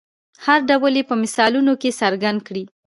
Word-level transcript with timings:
هر 0.45 0.59
ډول 0.69 0.93
یې 0.99 1.03
په 1.09 1.15
مثالونو 1.23 1.73
کې 1.81 1.97
څرګند 2.01 2.39
کړئ. 2.47 2.63